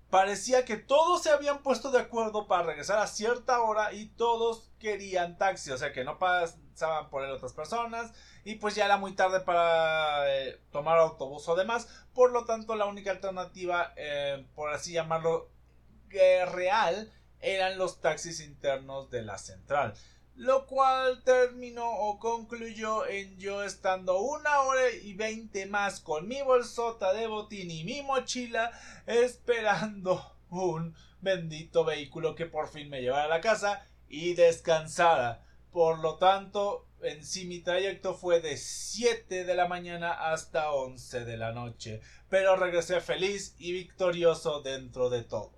[0.10, 4.72] Parecía que todos se habían puesto de acuerdo para regresar a cierta hora y todos
[4.80, 8.14] querían taxi, o sea que no pasaban por él otras personas
[8.46, 12.76] y pues ya era muy tarde para eh, tomar autobús o demás, por lo tanto
[12.76, 15.50] la única alternativa, eh, por así llamarlo,
[16.10, 19.94] real eran los taxis internos de la central.
[20.36, 26.42] Lo cual terminó o concluyó en yo estando una hora y veinte más con mi
[26.44, 28.72] bolsota de botín y mi mochila
[29.08, 35.44] esperando un bendito vehículo que por fin me llevara a la casa y descansara.
[35.72, 41.26] Por lo tanto, en sí mi trayecto fue de 7 de la mañana hasta 11
[41.26, 45.57] de la noche, pero regresé feliz y victorioso dentro de todo.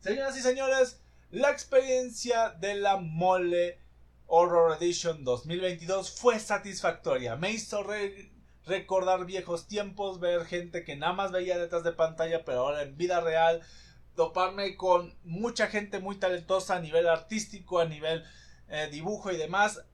[0.00, 3.80] Señoras y señores, la experiencia de la Mole
[4.26, 7.34] Horror Edition 2022 fue satisfactoria.
[7.34, 7.84] Me hizo
[8.64, 12.96] recordar viejos tiempos, ver gente que nada más veía detrás de pantalla, pero ahora en
[12.96, 13.60] vida real,
[14.14, 18.24] toparme con mucha gente muy talentosa a nivel artístico, a nivel
[18.68, 19.84] eh, dibujo y demás.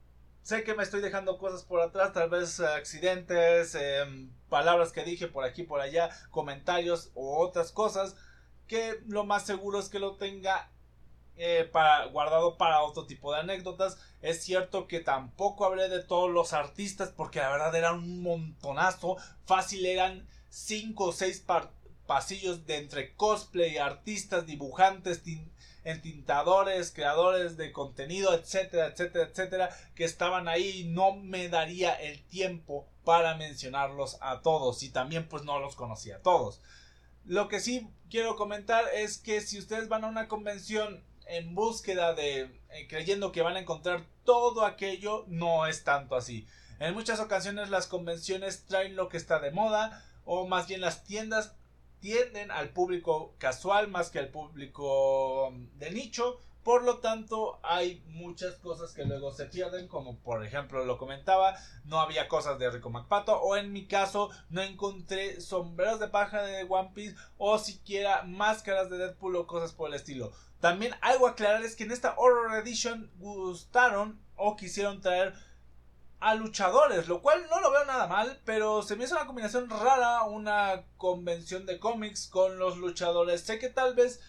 [0.43, 5.27] Sé que me estoy dejando cosas por atrás, tal vez accidentes, em, palabras que dije
[5.27, 8.15] por aquí, por allá, comentarios o otras cosas
[8.67, 10.69] que lo más seguro es que lo tenga
[11.37, 13.97] eh, para, guardado para otro tipo de anécdotas.
[14.21, 19.17] Es cierto que tampoco hablé de todos los artistas porque la verdad eran un montonazo.
[19.45, 21.45] Fácil eran 5 o 6
[22.07, 25.21] pasillos de entre cosplay, artistas, dibujantes,
[25.83, 32.87] entintadores, creadores de contenido, etcétera, etcétera, etcétera, que estaban ahí no me daría el tiempo
[33.03, 36.61] para mencionarlos a todos y también pues no los conocía a todos.
[37.25, 42.13] Lo que sí quiero comentar es que si ustedes van a una convención en búsqueda
[42.13, 46.47] de eh, creyendo que van a encontrar todo aquello, no es tanto así.
[46.79, 51.03] En muchas ocasiones las convenciones traen lo que está de moda o más bien las
[51.03, 51.55] tiendas
[51.99, 56.39] tienden al público casual más que al público mm, de nicho.
[56.65, 61.55] Por lo tanto, hay muchas cosas que luego se pierden, como por ejemplo lo comentaba,
[61.83, 66.41] no había cosas de Rico MacPato, o en mi caso no encontré sombreros de paja
[66.41, 70.31] de One Piece, o siquiera máscaras de Deadpool o cosas por el estilo.
[70.59, 75.35] También algo a aclarar es que en esta Horror Edition gustaron o quisieron traer
[76.19, 79.69] a luchadores, lo cual no lo veo nada mal, pero se me hizo una combinación
[79.69, 83.41] rara, una convención de cómics con los luchadores.
[83.41, 84.19] Sé que tal vez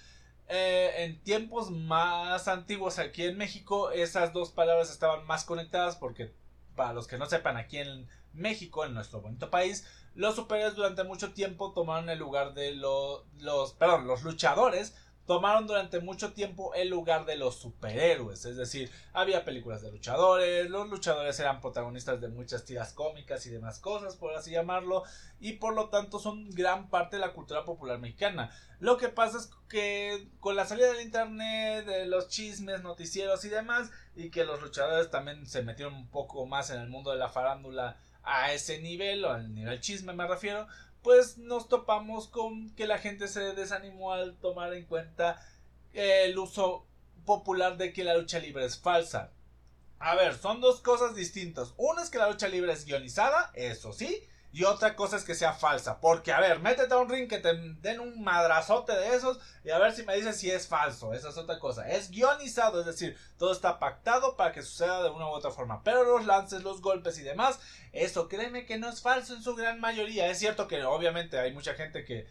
[0.48, 6.32] eh, en tiempos más antiguos aquí en México esas dos palabras estaban más conectadas porque
[6.76, 11.04] para los que no sepan aquí en México, en nuestro bonito país, los superhéroes durante
[11.04, 14.94] mucho tiempo tomaron el lugar de los, perdón, los luchadores
[15.26, 18.44] tomaron durante mucho tiempo el lugar de los superhéroes.
[18.44, 23.50] Es decir, había películas de luchadores, los luchadores eran protagonistas de muchas tiras cómicas y
[23.50, 25.02] demás cosas, por así llamarlo,
[25.40, 28.50] y por lo tanto son gran parte de la cultura popular mexicana.
[28.78, 33.48] Lo que pasa es que con la salida del internet, de los chismes, noticieros y
[33.48, 37.18] demás, y que los luchadores también se metieron un poco más en el mundo de
[37.18, 40.66] la farándula a ese nivel, o al nivel chisme me refiero,
[41.06, 45.40] pues nos topamos con que la gente se desanimó al tomar en cuenta
[45.92, 46.84] el uso
[47.24, 49.30] popular de que la lucha libre es falsa.
[50.00, 51.74] A ver, son dos cosas distintas.
[51.76, 54.20] Una es que la lucha libre es guionizada, eso sí,
[54.52, 56.00] y otra cosa es que sea falsa.
[56.00, 59.70] Porque, a ver, métete a un ring que te den un madrazote de esos y
[59.70, 61.12] a ver si me dices si es falso.
[61.12, 61.88] Esa es otra cosa.
[61.88, 65.82] Es guionizado, es decir, todo está pactado para que suceda de una u otra forma.
[65.82, 67.60] Pero los lances, los golpes y demás,
[67.92, 70.28] eso créeme que no es falso en su gran mayoría.
[70.30, 72.26] Es cierto que obviamente hay mucha gente que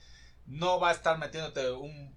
[0.45, 2.15] no va a estar metiéndote un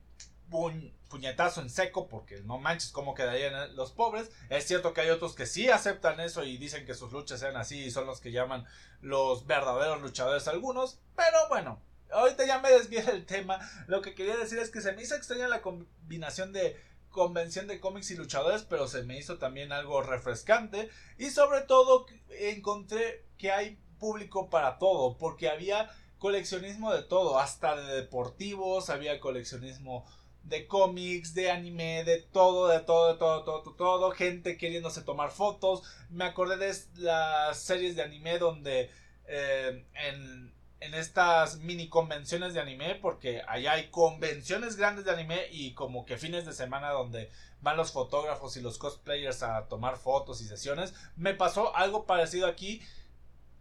[0.49, 4.31] puñetazo en seco porque no manches cómo quedarían los pobres.
[4.51, 7.57] Es cierto que hay otros que sí aceptan eso y dicen que sus luchas sean
[7.57, 8.67] así y son los que llaman
[9.01, 11.01] los verdaderos luchadores algunos.
[11.17, 11.81] Pero bueno,
[12.13, 13.59] ahorita ya me desvié del tema.
[13.87, 16.77] Lo que quería decir es que se me hizo extraña la combinación de
[17.11, 22.07] convención de cómics y luchadores, pero se me hizo también algo refrescante y sobre todo
[22.29, 29.21] encontré que hay público para todo porque había coleccionismo de todo, hasta de deportivos, había
[29.21, 30.05] coleccionismo
[30.43, 35.03] de cómics, de anime, de todo, de todo, de todo, todo, todo, todo, gente queriéndose
[35.03, 35.83] tomar fotos.
[36.11, 38.91] Me acordé de las series de anime donde
[39.27, 45.49] eh, en, en estas mini convenciones de anime, porque allá hay convenciones grandes de anime
[45.51, 47.31] y como que fines de semana donde
[47.61, 50.95] van los fotógrafos y los cosplayers a tomar fotos y sesiones.
[51.17, 52.83] Me pasó algo parecido aquí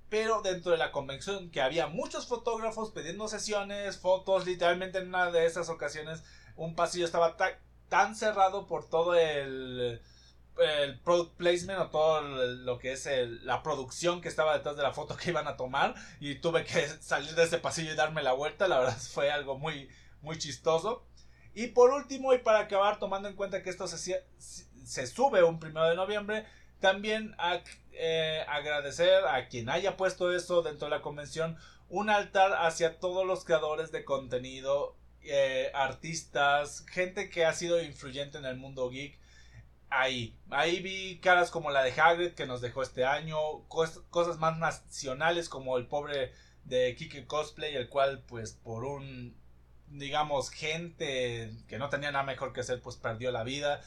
[0.09, 5.31] pero dentro de la convención que había muchos fotógrafos pidiendo sesiones, fotos, literalmente en una
[5.31, 6.23] de esas ocasiones
[6.57, 7.37] un pasillo estaba
[7.87, 10.01] tan cerrado por todo el,
[10.57, 13.07] el product placement o todo lo que es
[13.43, 16.87] la producción que estaba detrás de la foto que iban a tomar y tuve que
[16.87, 19.89] salir de ese pasillo y darme la vuelta, la verdad fue algo muy,
[20.21, 21.05] muy chistoso.
[21.53, 25.59] Y por último, y para acabar, tomando en cuenta que esto se, se sube un
[25.59, 26.45] primero de noviembre,
[26.79, 27.35] también
[27.93, 31.57] eh, agradecer a quien haya puesto eso dentro de la convención,
[31.89, 38.37] un altar hacia todos los creadores de contenido eh, artistas, gente que ha sido influyente
[38.37, 39.19] en el mundo geek.
[39.89, 43.37] Ahí, ahí vi caras como la de Hagrid que nos dejó este año,
[43.67, 46.33] cosas más nacionales como el pobre
[46.65, 49.35] de Kike Cosplay, el cual pues por un,
[49.87, 53.81] digamos, gente que no tenía nada mejor que hacer pues perdió la vida.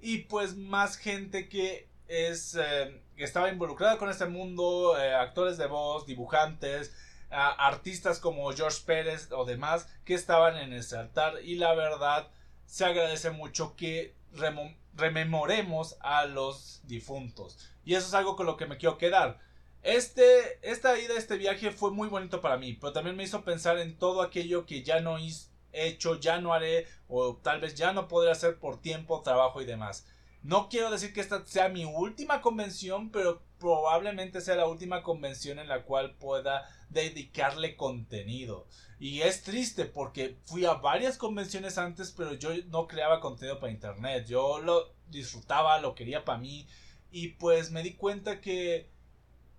[0.00, 5.66] Y pues más gente que es, eh, estaba involucrada con este mundo, eh, actores de
[5.66, 6.94] voz, dibujantes,
[7.30, 12.28] artistas como George Pérez o demás que estaban en ese altar y la verdad
[12.66, 14.14] se agradece mucho que
[14.94, 19.38] rememoremos a los difuntos y eso es algo con lo que me quiero quedar.
[19.82, 23.78] Este, esta ida, este viaje fue muy bonito para mí, pero también me hizo pensar
[23.78, 25.30] en todo aquello que ya no he
[25.72, 29.64] hecho, ya no haré o tal vez ya no podré hacer por tiempo, trabajo y
[29.64, 30.04] demás.
[30.46, 35.58] No quiero decir que esta sea mi última convención, pero probablemente sea la última convención
[35.58, 38.68] en la cual pueda dedicarle contenido.
[39.00, 43.72] Y es triste porque fui a varias convenciones antes, pero yo no creaba contenido para
[43.72, 44.26] internet.
[44.28, 46.68] Yo lo disfrutaba, lo quería para mí.
[47.10, 48.88] Y pues me di cuenta que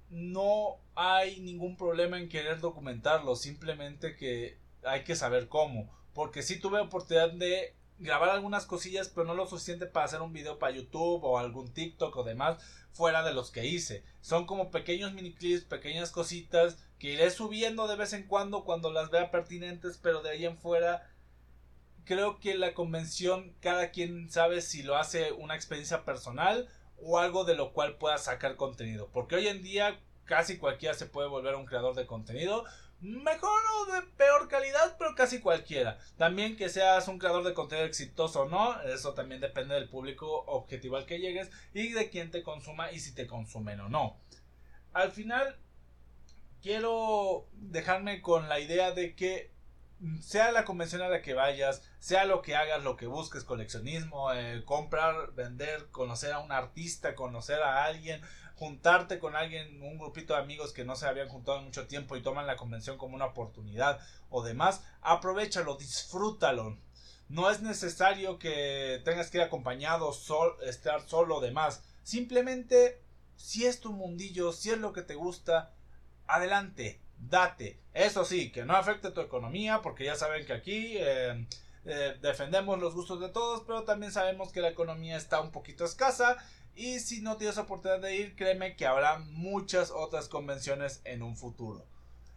[0.10, 3.36] no hay ningún problema en querer documentarlo.
[3.36, 5.94] Simplemente que hay que saber cómo.
[6.14, 10.34] Porque si tuve oportunidad de grabar algunas cosillas, pero no lo suficiente para hacer un
[10.34, 14.04] video para YouTube o algún TikTok o demás fuera de los que hice.
[14.22, 18.92] Son como pequeños mini clips, pequeñas cositas que iré subiendo de vez en cuando cuando
[18.92, 21.10] las vea pertinentes, pero de ahí en fuera
[22.06, 26.68] creo que la convención cada quien sabe si lo hace una experiencia personal
[27.00, 31.06] o algo de lo cual pueda sacar contenido, porque hoy en día casi cualquiera se
[31.06, 32.66] puede volver un creador de contenido
[33.00, 35.98] mejor o de peor calidad, pero casi cualquiera.
[36.18, 40.44] También que seas un creador de contenido exitoso o no, eso también depende del público
[40.48, 44.18] objetivo al que llegues y de quién te consuma y si te consumen o no.
[44.94, 45.58] Al final,
[46.62, 49.52] quiero dejarme con la idea de que
[50.22, 54.32] sea la convención a la que vayas, sea lo que hagas, lo que busques, coleccionismo,
[54.34, 58.22] eh, comprar, vender, conocer a un artista, conocer a alguien,
[58.58, 62.16] juntarte con alguien, un grupito de amigos que no se habían juntado en mucho tiempo
[62.16, 64.00] y toman la convención como una oportunidad
[64.30, 66.78] o demás, aprovechalo, disfrútalo.
[67.30, 71.84] No es necesario que tengas que ir acompañado, sol, estar solo demás.
[72.04, 73.02] Simplemente,
[73.36, 75.74] si es tu mundillo, si es lo que te gusta,
[76.26, 77.80] adelante, date.
[77.94, 81.46] Eso sí, que no afecte tu economía, porque ya saben que aquí eh,
[81.86, 85.86] eh, defendemos los gustos de todos, pero también sabemos que la economía está un poquito
[85.86, 86.38] escasa
[86.78, 91.36] y si no tienes oportunidad de ir, créeme que habrá muchas otras convenciones en un
[91.36, 91.86] futuro.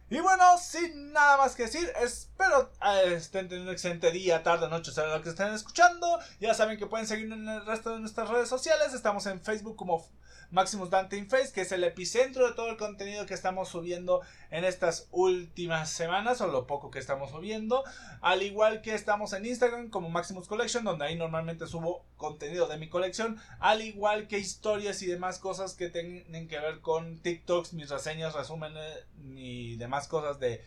[0.09, 4.67] Y bueno, sin nada más que decir, espero eh, estén teniendo un excelente día, tarde,
[4.67, 6.19] noche, sea lo que estén escuchando.
[6.41, 8.93] Ya saben que pueden seguirnos en el resto de nuestras redes sociales.
[8.93, 10.05] Estamos en Facebook como
[10.51, 14.21] Maximus Dante in Face, que es el epicentro de todo el contenido que estamos subiendo
[14.49, 17.83] en estas últimas semanas, o lo poco que estamos subiendo.
[18.21, 22.77] Al igual que estamos en Instagram como Maximus Collection, donde ahí normalmente subo contenido de
[22.77, 27.73] mi colección, al igual que historias y demás cosas que tienen que ver con TikToks,
[27.73, 30.61] mis reseñas, resúmenes y demás cosas de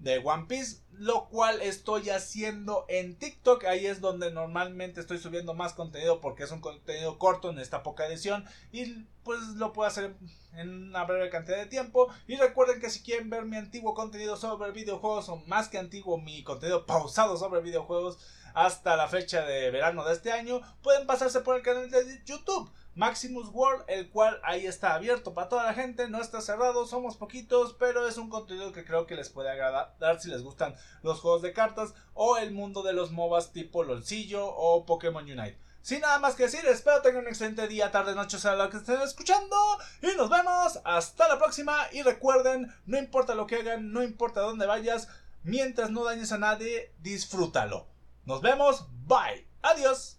[0.00, 3.64] de One Piece, lo cual estoy haciendo en TikTok.
[3.64, 7.82] Ahí es donde normalmente estoy subiendo más contenido porque es un contenido corto en esta
[7.82, 10.14] poca edición y pues lo puedo hacer
[10.54, 12.08] en una breve cantidad de tiempo.
[12.26, 16.18] Y recuerden que si quieren ver mi antiguo contenido sobre videojuegos o más que antiguo
[16.18, 18.18] mi contenido pausado sobre videojuegos
[18.54, 22.70] hasta la fecha de verano de este año, pueden pasarse por el canal de YouTube.
[22.98, 27.16] Maximus World, el cual ahí está abierto para toda la gente, no está cerrado, somos
[27.16, 30.74] poquitos, pero es un contenido que creo que les puede agradar si les gustan
[31.04, 35.56] los juegos de cartas o el mundo de los MOBAs tipo LOLcillo o Pokémon Unite.
[35.80, 38.78] Sin nada más que decir, espero tengan un excelente día, tarde, noche, sea lo que
[38.78, 39.56] estén escuchando.
[40.02, 40.80] Y nos vemos.
[40.84, 41.86] Hasta la próxima.
[41.92, 45.08] Y recuerden, no importa lo que hagan, no importa dónde vayas,
[45.44, 47.86] mientras no dañes a nadie, disfrútalo.
[48.24, 48.88] Nos vemos.
[49.06, 49.46] Bye.
[49.62, 50.16] Adiós.